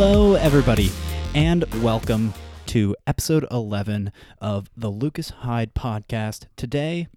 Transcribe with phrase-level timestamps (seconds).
[0.00, 0.92] Hello, everybody,
[1.34, 2.32] and welcome
[2.66, 6.46] to episode 11 of the Lucas Heyde podcast.
[6.54, 7.08] Today,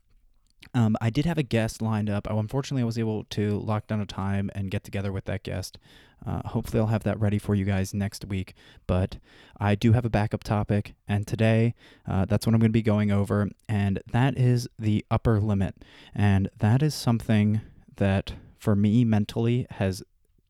[0.73, 2.25] um, I did have a guest lined up.
[2.27, 5.77] Unfortunately, I was able to lock down a time and get together with that guest.
[6.25, 8.55] Uh, hopefully, I'll have that ready for you guys next week.
[8.87, 9.17] But
[9.59, 11.75] I do have a backup topic, and today
[12.07, 15.75] uh, that's what I'm going to be going over, and that is the upper limit.
[16.15, 17.61] And that is something
[17.97, 20.01] that, for me mentally, has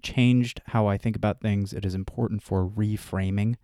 [0.01, 1.73] changed how I think about things.
[1.73, 3.55] It is important for reframing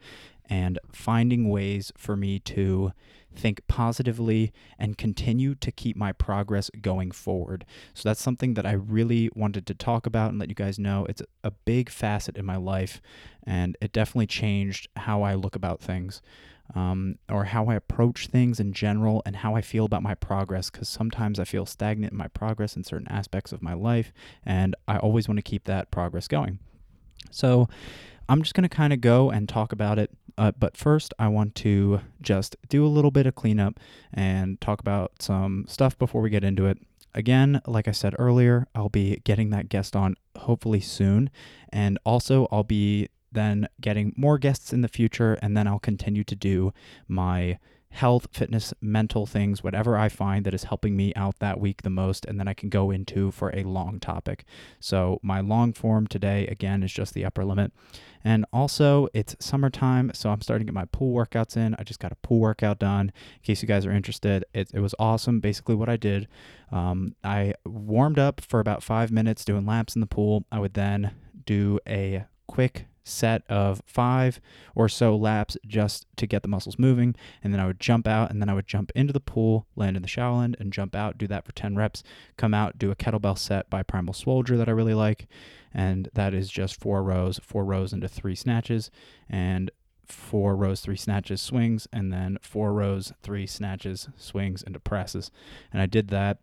[0.50, 2.94] and finding ways for me to
[3.36, 7.66] think positively and continue to keep my progress going forward.
[7.94, 11.06] So that's something that I really wanted to talk about and let you guys know.
[11.08, 13.02] It's a big facet in my life,
[13.44, 16.22] and it definitely changed how I look about things.
[16.76, 20.70] Um, or how I approach things in general and how I feel about my progress.
[20.70, 24.12] Because sometimes I feel stagnant in my progress in certain aspects of my life,
[24.46, 26.60] and I always want to keep that progress going.
[27.32, 27.68] So,
[28.30, 30.12] I'm just going to kind of go and talk about it.
[30.38, 33.80] Uh, but first, I want to just do a little bit of cleanup
[34.14, 36.78] and talk about some stuff before we get into it.
[37.16, 41.30] Again, like I said earlier, I'll be getting that guest on hopefully soon.
[41.70, 46.24] And also, I'll be then getting more guests in the future, and then I'll continue
[46.24, 46.74] to do
[47.08, 51.82] my health, fitness, mental things, whatever I find that is helping me out that week
[51.82, 54.46] the most, and then I can go into for a long topic.
[54.80, 57.72] So, my long form today, again, is just the upper limit.
[58.24, 61.76] And also, it's summertime, so I'm starting to get my pool workouts in.
[61.80, 63.12] I just got a pool workout done.
[63.38, 65.40] In case you guys are interested, it, it was awesome.
[65.40, 66.28] Basically, what I did,
[66.72, 70.46] um, I warmed up for about five minutes doing laps in the pool.
[70.52, 71.12] I would then
[71.46, 74.40] do a quick set of five
[74.76, 77.16] or so laps just to get the muscles moving.
[77.44, 79.96] And then I would jump out and then I would jump into the pool, land
[79.96, 82.04] in the end, and jump out, do that for 10 reps,
[82.38, 85.28] come out, do a kettlebell set by Primal Soldier that I really like.
[85.74, 88.90] And that is just four rows, four rows into three snatches,
[89.30, 89.72] and
[90.06, 95.32] four rows, three snatches, swings, and then four rows, three snatches, swings, into presses.
[95.72, 96.40] And I did that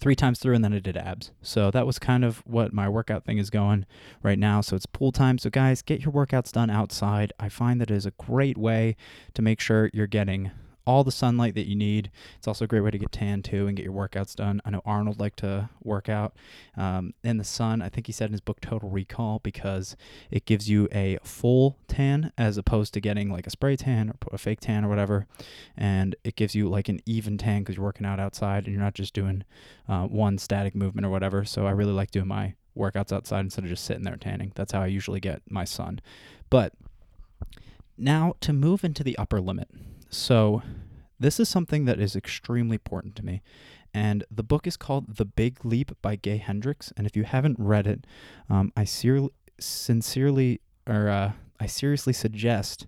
[0.00, 1.30] three times through and then I did abs.
[1.42, 3.86] So that was kind of what my workout thing is going
[4.22, 4.60] right now.
[4.60, 5.38] So it's pool time.
[5.38, 7.32] So guys, get your workouts done outside.
[7.38, 8.96] I find that is a great way
[9.34, 10.50] to make sure you're getting
[10.86, 12.10] all the sunlight that you need.
[12.36, 14.60] It's also a great way to get tan too and get your workouts done.
[14.64, 16.34] I know Arnold liked to work out
[16.76, 17.82] um, in the sun.
[17.82, 19.96] I think he said in his book Total Recall because
[20.30, 24.16] it gives you a full tan as opposed to getting like a spray tan or
[24.32, 25.26] a fake tan or whatever.
[25.76, 28.82] And it gives you like an even tan because you're working out outside and you're
[28.82, 29.44] not just doing
[29.88, 31.44] uh, one static movement or whatever.
[31.44, 34.52] So I really like doing my workouts outside instead of just sitting there tanning.
[34.54, 36.00] That's how I usually get my sun.
[36.50, 36.72] But
[37.96, 39.68] now to move into the upper limit.
[40.14, 40.62] So,
[41.18, 43.42] this is something that is extremely important to me.
[43.92, 46.92] And the book is called The Big Leap by Gay Hendricks.
[46.96, 48.06] And if you haven't read it,
[48.48, 52.86] um, I ser- sincerely or uh, I seriously suggest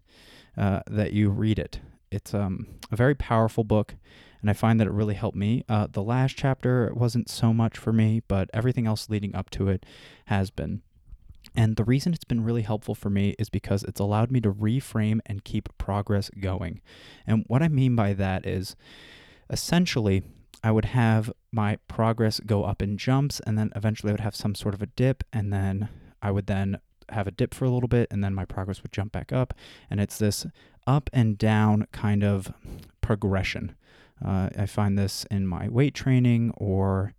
[0.56, 1.80] uh, that you read it.
[2.12, 3.96] It's um, a very powerful book,
[4.40, 5.64] and I find that it really helped me.
[5.68, 9.68] Uh, the last chapter wasn't so much for me, but everything else leading up to
[9.68, 9.84] it
[10.26, 10.82] has been.
[11.56, 14.52] And the reason it's been really helpful for me is because it's allowed me to
[14.52, 16.82] reframe and keep progress going.
[17.26, 18.76] And what I mean by that is
[19.48, 20.22] essentially,
[20.62, 24.36] I would have my progress go up in jumps, and then eventually I would have
[24.36, 25.88] some sort of a dip, and then
[26.20, 26.78] I would then
[27.08, 29.54] have a dip for a little bit, and then my progress would jump back up.
[29.90, 30.46] And it's this
[30.86, 32.52] up and down kind of
[33.00, 33.76] progression.
[34.24, 37.14] Uh, I find this in my weight training or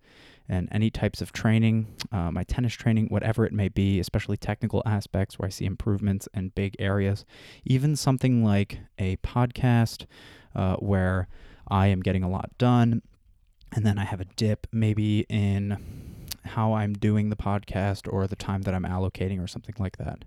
[0.50, 4.81] and any types of training, uh, my tennis training, whatever it may be, especially technical
[4.85, 7.26] aspects where I see improvements in big areas.
[7.66, 10.05] Even something like a podcast
[10.55, 11.28] uh, where
[11.67, 13.02] I am getting a lot done,
[13.73, 18.35] and then I have a dip maybe in how I'm doing the podcast or the
[18.35, 20.23] time that I'm allocating or something like that.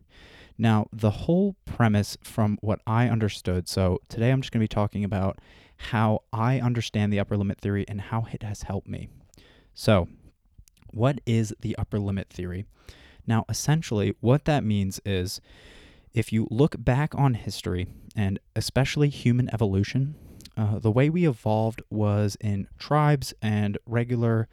[0.59, 4.69] Now, the whole premise from what I understood, so today I'm just going to be
[4.69, 5.39] talking about
[5.79, 9.09] how I understand the upper limit theory and how it has helped me.
[9.75, 10.09] So,
[10.93, 12.65] what is the upper limit theory?
[13.27, 15.41] Now, essentially, what that means is
[16.13, 17.87] if you look back on history,
[18.17, 20.17] and especially human evolution,
[20.57, 24.49] uh, the way we evolved was in tribes and regular.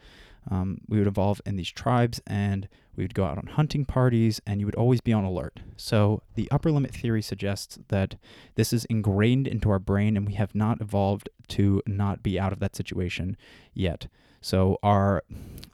[0.49, 4.39] Um, we would evolve in these tribes and we would go out on hunting parties
[4.47, 5.59] and you would always be on alert.
[5.75, 8.15] So, the upper limit theory suggests that
[8.55, 12.53] this is ingrained into our brain and we have not evolved to not be out
[12.53, 13.35] of that situation
[13.73, 14.07] yet.
[14.47, 15.25] So our,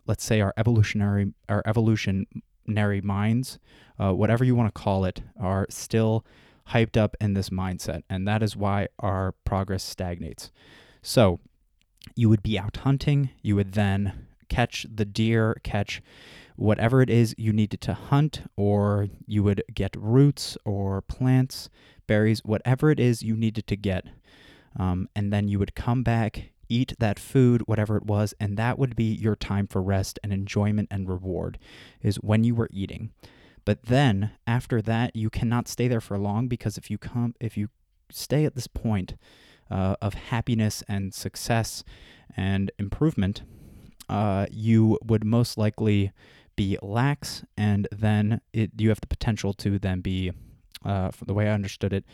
[0.07, 3.59] let's say our evolutionary, our evolutionary minds,
[3.99, 6.25] uh, whatever you want to call it, are still
[6.69, 10.49] hyped up in this mindset, and that is why our progress stagnates.
[11.03, 11.39] So
[12.15, 16.01] you would be out hunting, you would then catch the deer, catch
[16.55, 21.69] whatever it is you needed to hunt, or you would get roots or plants,
[22.07, 24.07] berries, whatever it is you needed to get.
[24.75, 28.79] Um, and then you would come back, eat that food, whatever it was, and that
[28.79, 31.59] would be your time for rest and enjoyment and reward,
[32.01, 33.11] is when you were eating.
[33.65, 37.57] But then after that, you cannot stay there for long because if you come, if
[37.57, 37.69] you
[38.11, 39.15] stay at this point
[39.71, 41.83] uh, of happiness and success
[42.35, 43.43] and improvement,
[44.09, 46.11] uh, you would most likely
[46.55, 50.31] be lax, and then it, you have the potential to then be,
[50.85, 52.05] uh, from the way I understood it,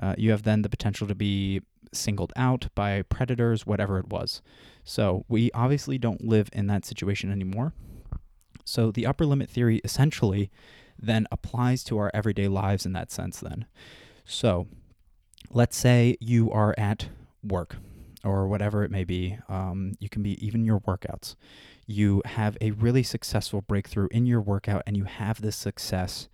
[0.00, 1.62] uh, you have then the potential to be
[1.92, 4.42] singled out by predators, whatever it was.
[4.84, 7.72] So we obviously don't live in that situation anymore.
[8.64, 10.50] So the upper limit theory essentially
[10.98, 13.66] then applies to our everyday lives in that sense, then.
[14.24, 14.66] So
[15.50, 17.08] let's say you are at
[17.42, 17.76] work
[18.24, 19.38] or whatever it may be.
[19.48, 21.36] Um, you can be even your workouts.
[21.86, 26.28] You have a really successful breakthrough in your workout and you have this success.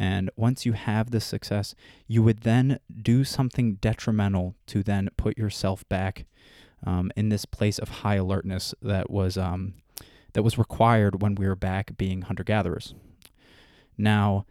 [0.00, 1.74] And once you have this success,
[2.06, 6.24] you would then do something detrimental to then put yourself back
[6.86, 9.74] um, in this place of high alertness that was um,
[10.34, 12.94] that was required when we were back being hunter gatherers.
[13.96, 14.46] Now,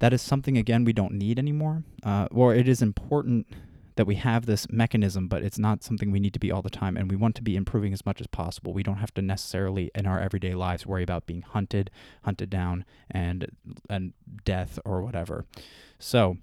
[0.00, 3.46] that is something again we don't need anymore, uh, or it is important
[3.96, 6.70] that we have this mechanism, but it's not something we need to be all the
[6.70, 6.96] time.
[6.96, 8.72] And we want to be improving as much as possible.
[8.72, 11.90] We don't have to necessarily in our everyday lives worry about being hunted,
[12.22, 13.50] hunted down, and
[13.88, 14.12] and
[14.44, 15.44] death or whatever.
[15.98, 16.38] So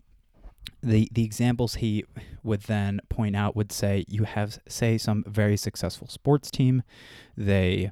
[0.82, 2.06] the the examples he
[2.44, 6.84] would then point out would say you have say some very successful sports team,
[7.36, 7.92] they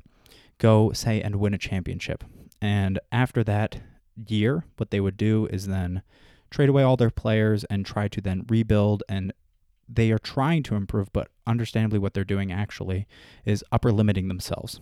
[0.57, 2.23] go say and win a championship,
[2.61, 3.81] and after that
[4.27, 6.01] year, what they would do is then
[6.49, 9.31] trade away all their players and try to then rebuild and
[9.91, 13.07] they are trying to improve, but understandably, what they're doing actually
[13.45, 14.79] is upper limiting themselves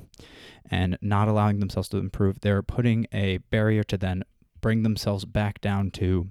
[0.69, 2.41] and not allowing themselves to improve.
[2.41, 4.23] They're putting a barrier to then
[4.59, 6.27] bring themselves back down to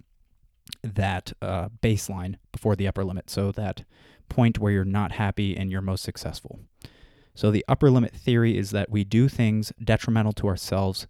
[0.82, 3.31] that uh, baseline before the upper limit.
[3.31, 3.84] So, that
[4.28, 6.61] point where you're not happy and you're most successful.
[7.34, 11.06] So, the upper limit theory is that we do things detrimental to ourselves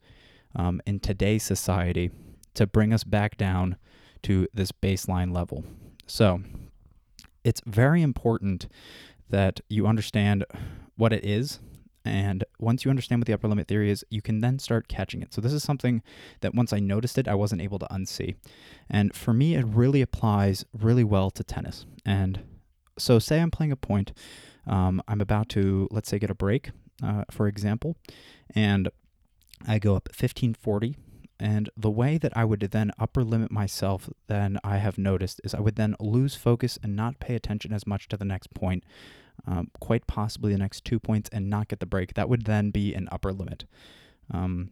[0.54, 2.10] um, in today's society
[2.54, 3.76] to bring us back down
[4.22, 5.64] to this baseline level.
[6.06, 6.42] So,
[7.46, 8.66] it's very important
[9.31, 10.44] that you understand
[10.96, 11.60] what it is.
[12.04, 15.22] And once you understand what the upper limit theory is, you can then start catching
[15.22, 15.32] it.
[15.32, 16.02] So, this is something
[16.40, 18.34] that once I noticed it, I wasn't able to unsee.
[18.90, 21.87] And for me, it really applies really well to tennis.
[22.04, 22.40] And
[22.98, 24.12] so, say I'm playing a point,
[24.66, 26.70] um, I'm about to, let's say, get a break,
[27.02, 27.96] uh, for example,
[28.54, 28.88] and
[29.66, 30.96] I go up 1540
[31.38, 35.55] and the way that I would then upper limit myself, then I have noticed, is
[35.55, 38.85] I would then lose focus and not pay attention as much to the next point,
[39.47, 42.15] um, quite possibly the next two points, and not get the break.
[42.15, 43.67] That would then be an upper limit.
[44.31, 44.71] Um,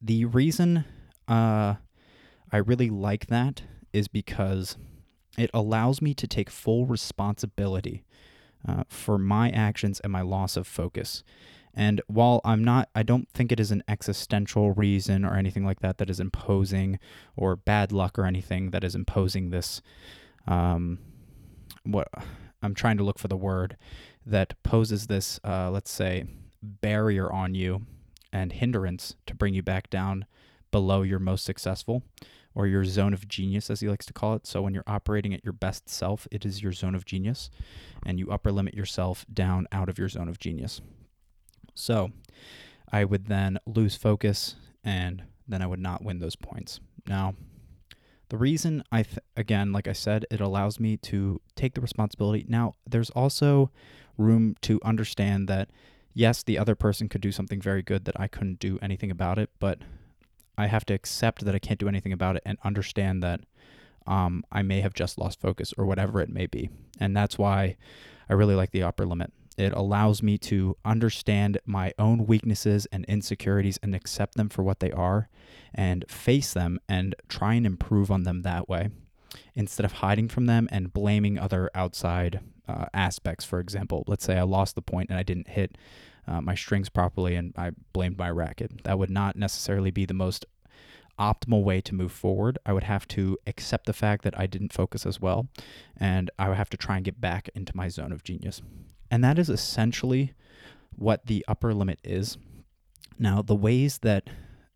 [0.00, 0.84] the reason
[1.26, 1.76] uh,
[2.50, 4.76] I really like that is because
[5.38, 8.04] it allows me to take full responsibility
[8.68, 11.24] uh, for my actions and my loss of focus.
[11.74, 15.80] And while I'm not, I don't think it is an existential reason or anything like
[15.80, 16.98] that that is imposing,
[17.36, 19.80] or bad luck or anything that is imposing this.
[20.46, 20.98] Um,
[21.84, 22.08] what
[22.62, 23.76] I'm trying to look for the word
[24.26, 26.26] that poses this, uh, let's say,
[26.62, 27.86] barrier on you
[28.32, 30.26] and hindrance to bring you back down
[30.70, 32.02] below your most successful
[32.54, 34.46] or your zone of genius, as he likes to call it.
[34.46, 37.48] So when you're operating at your best self, it is your zone of genius,
[38.04, 40.82] and you upper limit yourself down out of your zone of genius.
[41.74, 42.10] So
[42.90, 46.80] I would then lose focus and then I would not win those points.
[47.06, 47.34] Now,
[48.28, 52.46] the reason I, th- again, like I said, it allows me to take the responsibility.
[52.48, 53.70] Now, there's also
[54.16, 55.70] room to understand that,
[56.14, 59.38] yes, the other person could do something very good that I couldn't do anything about
[59.38, 59.80] it, but
[60.56, 63.40] I have to accept that I can't do anything about it and understand that
[64.06, 66.70] um, I may have just lost focus or whatever it may be.
[66.98, 67.76] And that's why
[68.28, 69.32] I really like the upper limit.
[69.56, 74.80] It allows me to understand my own weaknesses and insecurities and accept them for what
[74.80, 75.28] they are
[75.74, 78.90] and face them and try and improve on them that way
[79.54, 83.44] instead of hiding from them and blaming other outside uh, aspects.
[83.44, 85.76] For example, let's say I lost the point and I didn't hit
[86.26, 88.84] uh, my strings properly and I blamed my racket.
[88.84, 90.46] That would not necessarily be the most
[91.18, 92.58] optimal way to move forward.
[92.64, 95.48] I would have to accept the fact that I didn't focus as well
[95.96, 98.62] and I would have to try and get back into my zone of genius.
[99.12, 100.32] And that is essentially
[100.96, 102.38] what the upper limit is.
[103.18, 104.30] Now, the ways that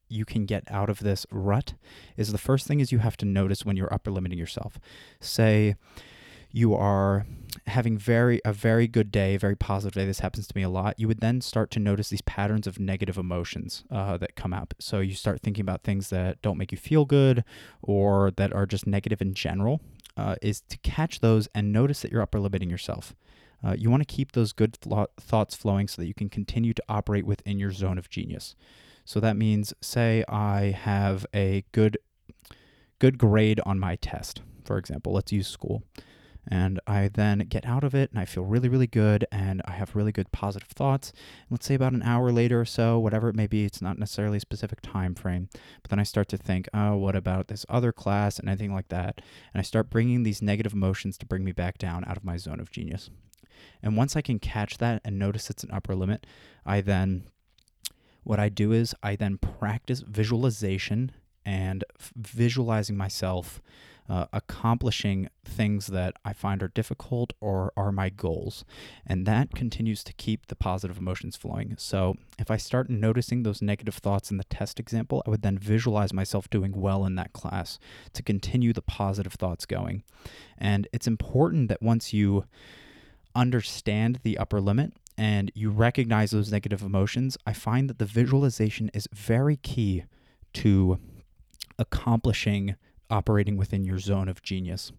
[0.09, 1.73] you can get out of this rut
[2.19, 4.79] is the first thing is you have to notice when you're upper limiting yourself.
[5.21, 5.75] Say
[6.53, 7.27] you are
[7.67, 10.05] having very a very good day, very positive day.
[10.05, 11.01] This happens to me a lot.
[11.01, 14.75] You would then start to notice these patterns of negative emotions uh, that come up.
[14.79, 17.43] So you start thinking about things that don't make you feel good
[17.81, 19.81] or that are just negative in general.
[20.17, 23.15] Uh, is to catch those and notice that you're upper limiting yourself.
[23.67, 26.73] Uh, you want to keep those good th- thoughts flowing so that you can continue
[26.73, 28.55] to operate within your zone of genius.
[29.05, 31.99] So that means, say, I have a good
[32.99, 35.13] good grade on my test, for example.
[35.13, 35.83] Let's use school
[36.49, 39.73] and I then get out of it and I feel really, really good and I
[39.73, 41.13] have really good positive thoughts.
[41.51, 44.39] Let's say about an hour later or so, whatever it may be, it's not necessarily
[44.39, 45.49] a specific time frame,
[45.83, 48.89] but then I start to think, oh, what about this other class and anything like
[48.89, 49.21] that?
[49.53, 52.37] And I start bringing these negative emotions to bring me back down out of my
[52.37, 53.11] zone of genius.
[53.83, 56.27] And once I can catch that and notice it's an upper limit,
[56.65, 57.25] I then,
[58.25, 61.13] what I do is I then practice visualization
[61.45, 63.61] and f- visualizing myself
[64.09, 68.65] uh, accomplishing things that I find are difficult or are my goals.
[69.07, 71.75] And that continues to keep the positive emotions flowing.
[71.79, 75.59] So if I start noticing those negative thoughts in the test example, I would then
[75.59, 77.79] visualize myself doing well in that class
[78.13, 80.03] to continue the positive thoughts going.
[80.59, 82.45] And it's important that once you
[83.37, 88.91] understand the upper limit, and you recognize those negative emotions, I find that the visualization
[88.93, 90.05] is very key
[90.55, 90.99] to
[91.79, 92.77] accomplishing
[93.11, 94.93] operating within your zone of genius.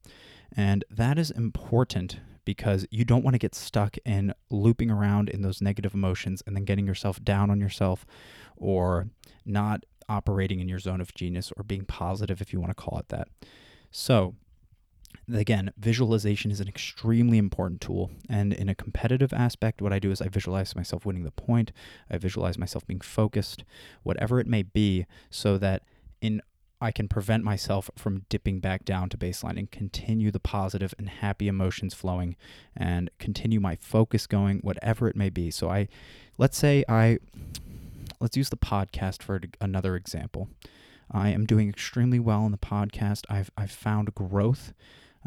[0.55, 5.41] And that is important because you don't want to get stuck in looping around in
[5.41, 8.05] those negative emotions and then getting yourself down on yourself
[8.55, 9.09] or
[9.45, 12.97] not operating in your zone of genius or being positive, if you want to call
[12.99, 13.27] it that.
[13.91, 14.35] So,
[15.33, 18.11] again, visualization is an extremely important tool.
[18.29, 21.71] And in a competitive aspect, what I do is I visualize myself winning the point,
[22.09, 23.63] I visualize myself being focused,
[24.03, 25.83] whatever it may be, so that
[26.21, 26.41] in
[26.79, 31.09] I can prevent myself from dipping back down to baseline and continue the positive and
[31.09, 32.35] happy emotions flowing
[32.75, 35.49] and continue my focus going, whatever it may be.
[35.49, 35.87] So, I,
[36.37, 37.17] let's say I,
[38.19, 40.49] let's use the podcast for another example.
[41.11, 43.23] I am doing extremely well in the podcast.
[43.29, 44.73] I've, I've found growth.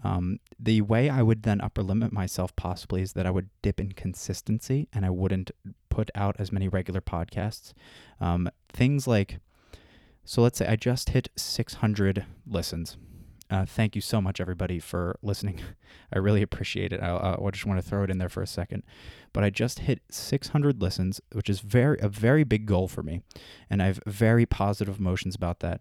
[0.02, 3.80] Um, the way I would then upper limit myself possibly is that I would dip
[3.80, 5.50] in consistency and I wouldn't
[5.88, 7.72] put out as many regular podcasts.
[8.20, 9.40] Um, things like,
[10.24, 12.96] so let's say I just hit 600 listens.
[13.50, 15.60] Uh, thank you so much, everybody, for listening.
[16.12, 17.02] I really appreciate it.
[17.02, 18.84] I, I, just want to throw it in there for a second.
[19.32, 23.22] But I just hit 600 listens, which is very a very big goal for me,
[23.68, 25.80] and I have very positive emotions about that.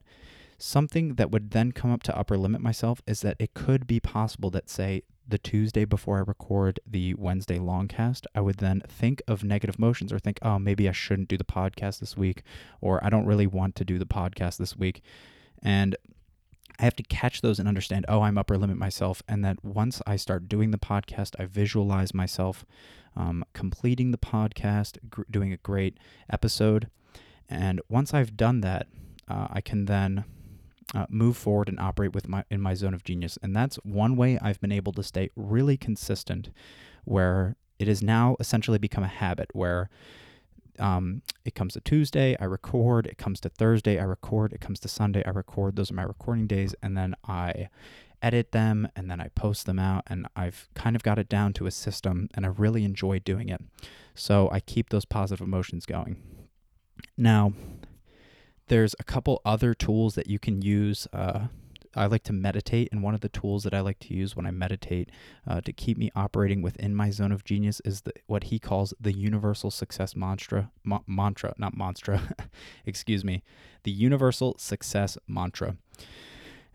[0.58, 4.00] Something that would then come up to upper limit myself is that it could be
[4.00, 8.82] possible that, say, the Tuesday before I record the Wednesday long cast, I would then
[8.88, 12.42] think of negative emotions or think, oh, maybe I shouldn't do the podcast this week,
[12.82, 15.04] or I don't really want to do the podcast this week.
[15.62, 15.96] And
[16.80, 19.22] I have to catch those and understand, oh, I'm upper limit myself.
[19.28, 22.66] And that once I start doing the podcast, I visualize myself
[23.18, 25.98] um, completing the podcast, gr- doing a great
[26.32, 26.90] episode.
[27.50, 28.88] And once I've done that,
[29.28, 30.24] uh, I can then
[30.96, 33.38] uh, move forward and operate with my in my zone of genius.
[33.44, 36.50] And that's one way I've been able to stay really consistent,
[37.04, 39.90] where it has now essentially become a habit where.
[40.80, 43.06] Um, it comes to Tuesday, I record.
[43.08, 44.54] It comes to Thursday, I record.
[44.54, 45.76] It comes to Sunday, I record.
[45.76, 46.74] Those are my recording days.
[46.82, 47.70] And then I
[48.22, 50.04] edit them and then I post them out.
[50.08, 53.50] And I've kind of got it down to a system and I really enjoy doing
[53.50, 53.62] it.
[54.16, 56.18] So I keep those positive emotions going.
[57.18, 57.54] Now,
[58.68, 61.08] there's a couple other tools that you can use.
[61.12, 61.48] Uh,
[61.96, 64.46] I like to meditate, and one of the tools that I like to use when
[64.46, 65.10] I meditate
[65.48, 68.94] uh, to keep me operating within my zone of genius is the, what he calls
[69.00, 70.72] the universal success mantra.
[70.84, 72.36] Ma- mantra, not mantra,
[72.86, 73.44] excuse me,
[73.84, 75.78] the universal success mantra.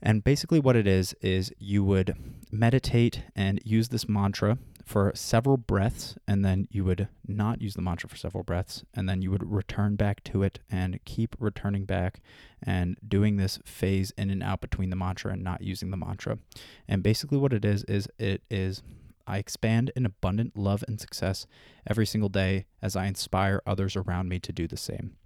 [0.03, 2.15] And basically, what it is, is you would
[2.51, 7.83] meditate and use this mantra for several breaths, and then you would not use the
[7.83, 11.85] mantra for several breaths, and then you would return back to it and keep returning
[11.85, 12.21] back
[12.63, 16.39] and doing this phase in and out between the mantra and not using the mantra.
[16.87, 18.83] And basically, what it is, is it is
[19.27, 21.47] I expand in abundant love and success
[21.87, 25.17] every single day as I inspire others around me to do the same.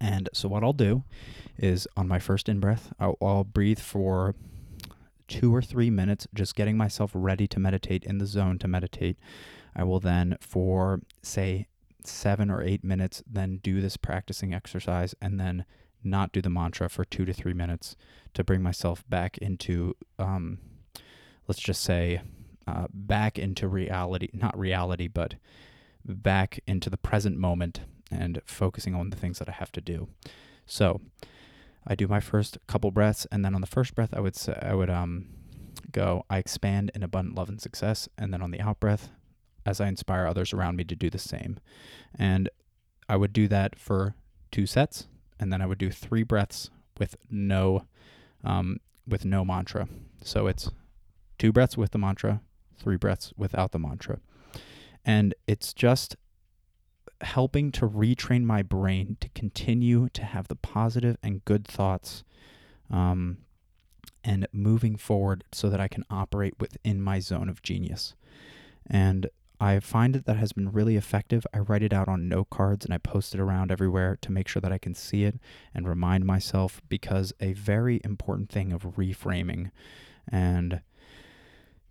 [0.00, 1.04] And so, what I'll do
[1.58, 4.34] is on my first in breath, I'll, I'll breathe for
[5.28, 9.16] two or three minutes, just getting myself ready to meditate in the zone to meditate.
[9.76, 11.68] I will then, for say
[12.04, 15.64] seven or eight minutes, then do this practicing exercise and then
[16.02, 17.96] not do the mantra for two to three minutes
[18.34, 20.58] to bring myself back into, um,
[21.46, 22.20] let's just say,
[22.66, 25.34] uh, back into reality, not reality, but
[26.04, 27.80] back into the present moment
[28.10, 30.08] and focusing on the things that I have to do.
[30.66, 31.00] So,
[31.86, 34.58] I do my first couple breaths, and then on the first breath, I would say,
[34.60, 35.26] I would um,
[35.90, 38.08] go, I expand in abundant love and success.
[38.18, 39.10] And then on the out breath,
[39.64, 41.58] as I inspire others around me to do the same.
[42.14, 42.48] And
[43.08, 44.14] I would do that for
[44.50, 45.06] two sets,
[45.38, 47.84] and then I would do three breaths with no,
[48.44, 49.88] um, with no mantra.
[50.22, 50.70] So it's
[51.38, 52.40] two breaths with the mantra,
[52.78, 54.20] three breaths without the mantra,
[55.04, 56.16] and it's just
[57.20, 62.24] helping to retrain my brain to continue to have the positive and good thoughts
[62.90, 63.38] um,
[64.24, 68.14] and moving forward so that I can operate within my zone of genius.
[68.86, 69.28] And
[69.60, 71.44] I find that that has been really effective.
[71.52, 74.46] I write it out on note cards and I post it around everywhere to make
[74.46, 75.40] sure that I can see it
[75.74, 79.70] and remind myself because a very important thing of reframing
[80.30, 80.80] and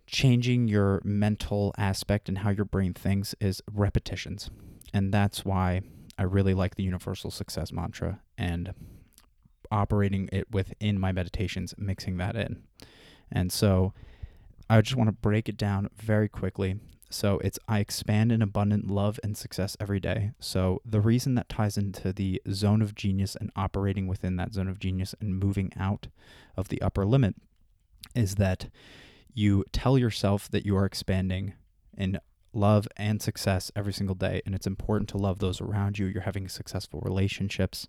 [0.06, 4.48] changing your mental aspect and how your brain thinks is repetitions.
[4.92, 5.82] And that's why
[6.18, 8.74] I really like the universal success mantra and
[9.70, 12.62] operating it within my meditations, mixing that in.
[13.30, 13.92] And so
[14.70, 16.80] I just want to break it down very quickly.
[17.10, 20.32] So it's I expand in abundant love and success every day.
[20.40, 24.68] So the reason that ties into the zone of genius and operating within that zone
[24.68, 26.08] of genius and moving out
[26.56, 27.34] of the upper limit
[28.14, 28.68] is that
[29.32, 31.54] you tell yourself that you are expanding
[31.96, 32.18] in
[32.52, 34.42] love and success every single day.
[34.46, 36.06] And it's important to love those around you.
[36.06, 37.86] You're having successful relationships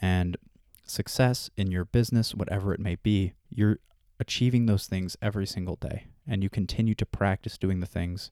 [0.00, 0.36] and
[0.84, 3.32] success in your business, whatever it may be.
[3.50, 3.78] You're
[4.20, 6.06] achieving those things every single day.
[6.26, 8.30] And you continue to practice doing the things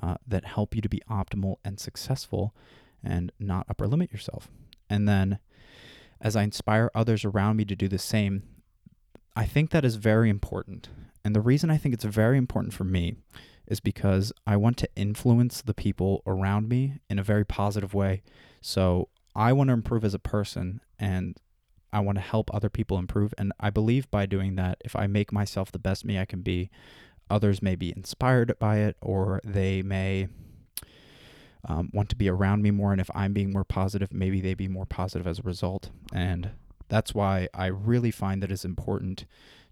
[0.00, 2.54] uh, that help you to be optimal and successful
[3.02, 4.48] and not upper limit yourself.
[4.88, 5.38] And then
[6.20, 8.44] as I inspire others around me to do the same,
[9.36, 10.88] I think that is very important.
[11.24, 13.16] And the reason I think it's very important for me
[13.66, 18.22] is because I want to influence the people around me in a very positive way.
[18.60, 21.36] So I want to improve as a person and
[21.92, 23.32] I want to help other people improve.
[23.38, 26.42] And I believe by doing that, if I make myself the best me I can
[26.42, 26.70] be,
[27.30, 30.28] others may be inspired by it or they may
[31.66, 32.92] um, want to be around me more.
[32.92, 35.90] And if I'm being more positive, maybe they be more positive as a result.
[36.12, 36.50] And
[36.88, 39.24] that's why I really find that it's important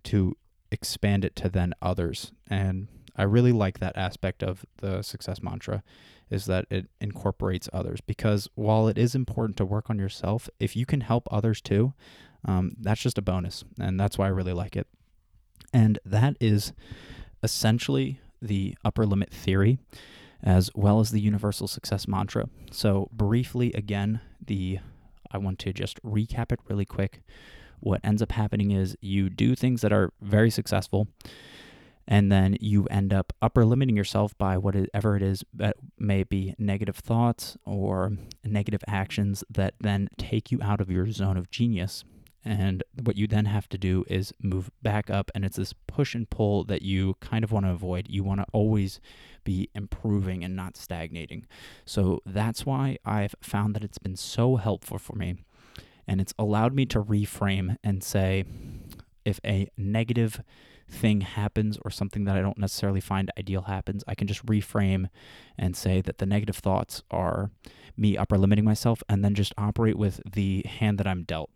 [0.05, 0.37] to
[0.71, 2.33] expand it to then others.
[2.49, 5.83] And I really like that aspect of the success mantra
[6.31, 10.75] is that it incorporates others because while it is important to work on yourself, if
[10.75, 11.93] you can help others too,
[12.47, 13.65] um, that's just a bonus.
[13.79, 14.87] And that's why I really like it.
[15.75, 16.73] And that is
[17.43, 19.79] essentially the upper limit theory
[20.43, 22.49] as well as the universal success mantra.
[22.73, 24.81] So, briefly, again, the
[25.31, 27.23] I want to just recap it really quick.
[27.81, 31.09] What ends up happening is you do things that are very successful
[32.07, 36.55] and then you end up upper limiting yourself by whatever it is that may be
[36.59, 38.13] negative thoughts or
[38.45, 42.05] negative actions that then take you out of your zone of genius.
[42.45, 46.13] And what you then have to do is move back up, and it's this push
[46.15, 48.09] and pull that you kind of want to avoid.
[48.11, 49.01] You want to always
[49.45, 51.47] be improving and not stagnating.
[51.85, 55.37] So that's why I've found that it's been so helpful for me.
[56.09, 58.45] And it's allowed me to reframe and say,
[59.25, 60.43] if a negative
[60.93, 65.09] thing happens or something that I don't necessarily find ideal happens, I can just reframe
[65.59, 67.51] and say that the negative thoughts are
[67.97, 71.51] me upper limiting myself and then just operate with the hand that I'm dealt.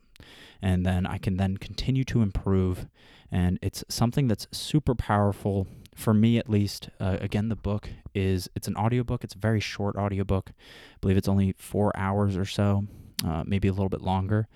[0.62, 2.86] And then I can then continue to improve.
[3.30, 6.88] And it's something that's super powerful for me at least.
[6.98, 9.24] Uh, again, the book is it's an audiobook.
[9.24, 10.50] It's a very short audiobook.
[10.50, 12.84] I believe it's only four hours or so,
[13.24, 14.48] uh, maybe a little bit longer.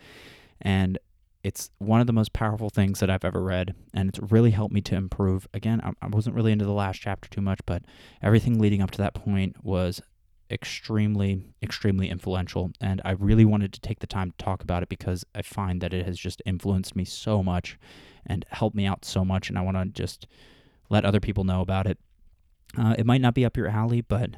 [0.61, 0.99] And
[1.43, 4.75] it's one of the most powerful things that I've ever read, and it's really helped
[4.75, 5.49] me to improve.
[5.55, 7.83] Again, I, wasn't really into the last chapter too much, but
[8.23, 10.03] everything leading up to that point was
[10.51, 12.73] extremely, extremely influential.
[12.81, 15.81] And I really wanted to take the time to talk about it because I find
[15.81, 17.79] that it has just influenced me so much
[18.27, 19.49] and helped me out so much.
[19.49, 20.27] And I want to just
[20.91, 21.99] let other people know about it.
[22.77, 24.31] Uh, it might not be up your alley, but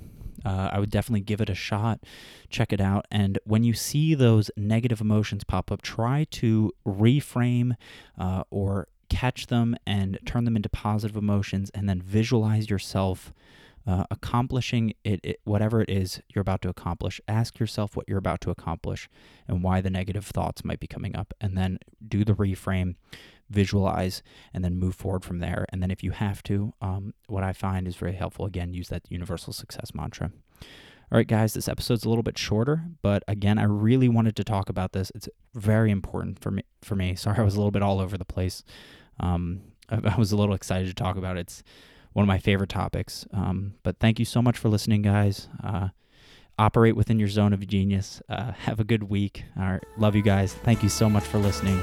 [0.45, 2.01] uh, I would definitely give it a shot.
[2.49, 3.07] Check it out.
[3.11, 7.77] And when you see those negative emotions pop up, try to reframe
[8.19, 13.33] uh, or catch them and turn them into positive emotions and then visualize yourself
[13.87, 17.21] uh, accomplishing it, it, whatever it is you're about to accomplish.
[17.27, 19.09] Ask yourself what you're about to accomplish
[19.49, 22.95] and why the negative thoughts might be coming up, and then do the reframe
[23.53, 25.67] visualize, and then move forward from there.
[25.71, 28.89] And then if you have to, um, what I find is very helpful, again, use
[28.89, 30.33] that universal success mantra.
[31.13, 34.45] All right, guys, this episode's a little bit shorter, but again, I really wanted to
[34.45, 35.13] talk about this.
[35.15, 36.63] It's very important for me.
[36.81, 38.65] For me, sorry, I was a little bit all over the place.
[39.21, 39.61] Um,
[39.91, 41.41] I, I, was a little excited to talk about it.
[41.41, 41.63] It's
[42.15, 43.27] one of my favorite topics.
[43.33, 45.49] Um, but thank you so much for listening, guys.
[45.63, 45.89] Uh,
[46.59, 48.23] operate within your zone of genius.
[48.29, 49.45] Uh, have a good week.
[49.59, 50.55] All right, love you guys.
[50.55, 51.83] Thank you so much for listening.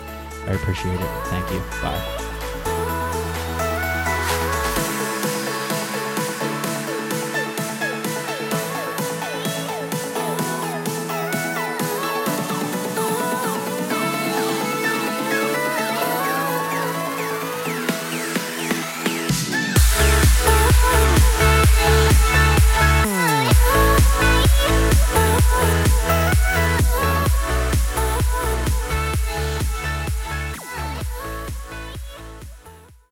[0.49, 1.09] I appreciate it.
[1.25, 1.59] Thank you.
[1.79, 2.28] Bye.